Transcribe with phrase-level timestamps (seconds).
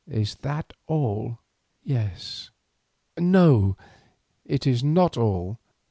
[0.07, 1.37] "Is that all?"
[1.83, 2.49] "Yes.
[3.19, 3.77] No,
[4.45, 5.59] it is not all.